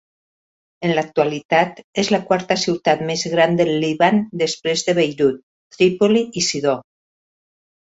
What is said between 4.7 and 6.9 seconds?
de Beirut, Trípoli i Sidó.